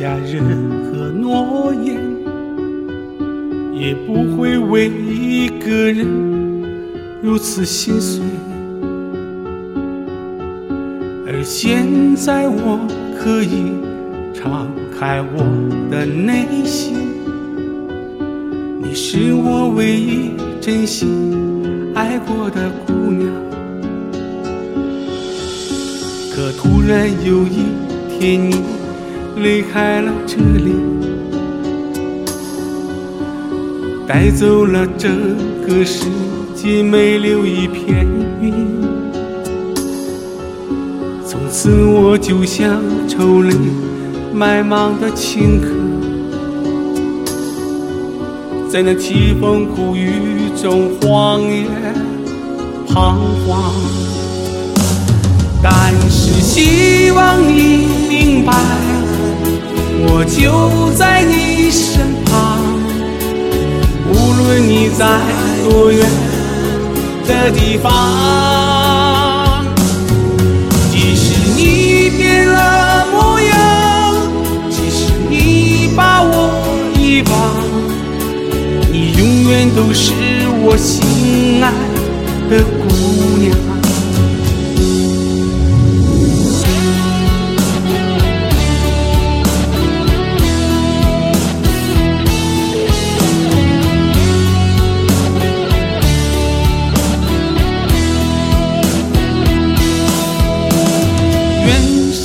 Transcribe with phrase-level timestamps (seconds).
[0.00, 0.42] 下任
[0.86, 1.94] 何诺言
[3.70, 6.06] 也不会为一个人
[7.20, 8.24] 如此心碎。
[11.26, 12.80] 而现在我
[13.22, 13.74] 可以
[14.32, 15.44] 敞开我
[15.90, 16.96] 的内心
[18.82, 20.30] 你是我唯一
[20.62, 23.30] 真心爱过的姑娘。
[26.34, 27.66] 可突然有一
[28.08, 28.79] 天你
[29.36, 30.74] 离开了这里，
[34.06, 35.10] 带走了整
[35.66, 36.04] 个世
[36.54, 38.06] 界，没留一片
[38.40, 38.52] 云。
[41.26, 43.54] 从此我就像愁泪
[44.34, 45.66] 满茫的青稞，
[48.70, 51.64] 在那凄风苦雨中荒野
[52.88, 53.72] 彷徨。
[55.62, 58.54] 但是希望你明白，
[60.02, 62.58] 我就在你身旁，
[64.08, 65.04] 无论你在
[65.62, 66.00] 多远
[67.26, 69.64] 的地方。
[70.90, 73.52] 即使你变了模样，
[74.70, 76.50] 即使你把我
[76.96, 77.32] 遗忘，
[78.90, 80.12] 你永远都是
[80.62, 81.72] 我心爱
[82.48, 83.09] 的姑娘。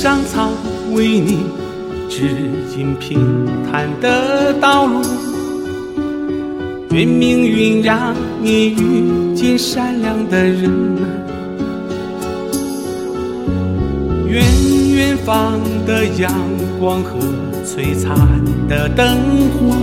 [0.06, 0.52] 上苍
[0.92, 1.40] 为你
[2.08, 2.28] 指
[2.78, 3.18] 引平
[3.68, 5.02] 坦的道路，
[6.92, 11.02] 愿命运让你遇见善良的人们，
[14.28, 14.44] 愿
[14.94, 16.32] 远方的阳
[16.78, 17.18] 光和
[17.64, 18.16] 璀璨
[18.68, 19.18] 的灯
[19.58, 19.74] 火，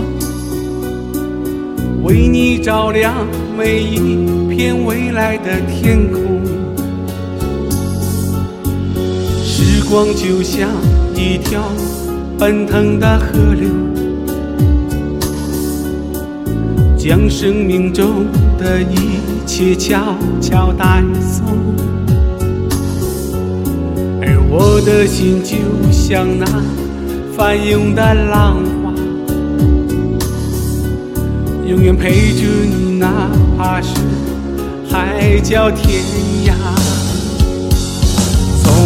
[2.02, 3.14] 为你照亮
[3.58, 6.33] 每一片未来的天空。
[9.90, 10.68] 光就像
[11.14, 11.62] 一条
[12.38, 13.68] 奔腾的河流，
[16.96, 18.26] 将生命中
[18.58, 21.42] 的一切悄悄带走。
[24.20, 25.56] 而我的心就
[25.92, 26.46] 像那
[27.36, 28.92] 翻涌的浪花，
[31.68, 33.94] 永远陪着你，哪怕是
[34.90, 36.02] 海角天
[36.46, 36.54] 涯。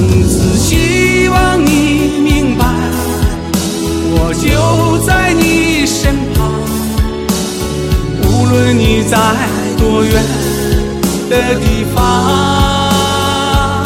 [0.09, 2.65] 从此希望你明白，
[4.11, 6.51] 我就在你身旁，
[8.23, 9.19] 无论你在
[9.77, 10.25] 多远
[11.29, 13.85] 的地方，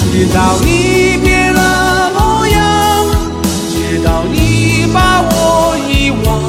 [0.00, 3.06] 直到你变了模样，
[3.70, 6.42] 直到你把我遗忘，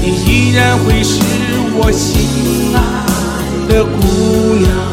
[0.00, 1.20] 你依然会是
[1.76, 2.80] 我心爱
[3.68, 4.91] 的姑娘。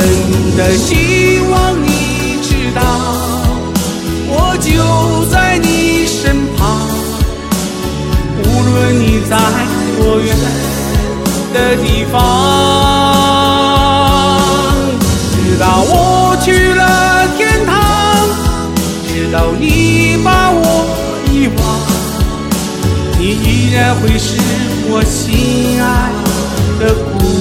[0.00, 0.08] 真
[0.56, 2.80] 的希望你知道，
[4.28, 4.72] 我就
[5.30, 6.88] 在你身旁，
[8.42, 9.36] 无论你在
[9.98, 10.34] 多远
[11.52, 12.14] 的地方，
[15.32, 17.76] 直到我去了天堂，
[19.06, 20.86] 直到你把我
[21.30, 21.60] 遗忘，
[23.18, 24.38] 你依然会是
[24.88, 26.10] 我心爱
[26.78, 27.39] 的姑娘。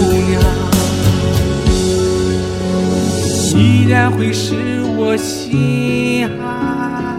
[3.60, 7.19] 依然会使我心爱